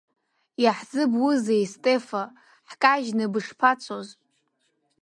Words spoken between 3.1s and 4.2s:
бышԥацоз?